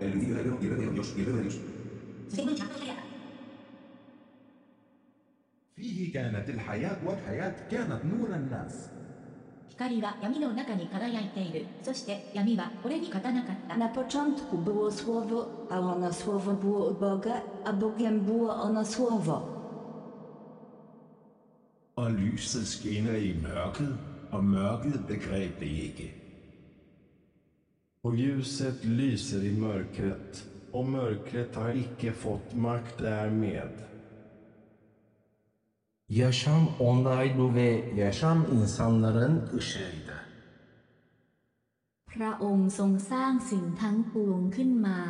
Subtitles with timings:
[0.00, 1.60] El edificio de y el de Dios y el de Dios.
[5.76, 8.90] فيه كانت الحياة والحياة كانت نور الناس
[9.70, 18.84] 光は闇の中に輝いているそして闇はこれに勝たなかった Na początku było Słowo, a ono Słowo było u Boga, a Bogiem było ono
[18.84, 19.60] Słowo.
[21.96, 23.96] Og lyset skinner i mørket,
[24.32, 26.23] og mørket begreb det ikke.
[28.04, 33.72] Och ljuset lyser i mörkret, och mörkret har icke fått makt därmed.
[36.08, 40.16] Yaşam onlaydı ve yaşam insanların ışığıydı.
[42.14, 45.00] พระองค์ทรงสร้างสิ่งทั้งปวงขึ้นมา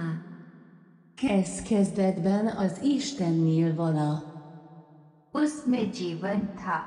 [1.22, 4.12] Kezd kezdetben az Istennél vala.
[5.41, 6.78] उसमें जीवन था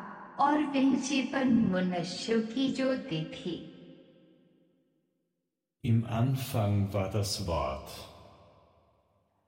[0.45, 3.55] और वह जीवन मनुष्यों की ज्योति थी
[5.82, 7.88] Im Anfang war das Wort,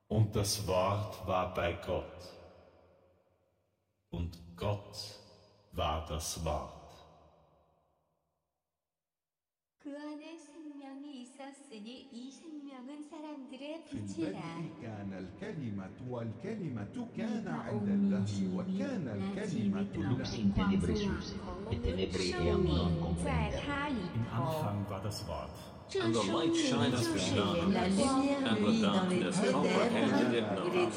[0.07, 2.23] und das Wort war bei Gott,
[4.11, 4.97] und Gott
[5.73, 6.77] war das Wort.
[9.83, 14.39] 그 안에 생명이 있었으니 이 생명은 사람들의 في 빛이라.
[14.39, 21.35] البدء كان الكلمة والكلمة كان عند الله وكان الكلمة lux in tenebresus,
[21.73, 23.59] et tenebre eam non Im comprenda.
[24.31, 25.80] Anfang war das Wort.
[25.99, 30.73] and the light shines beyond, and the darkness comprehended it not.
[30.73, 30.93] And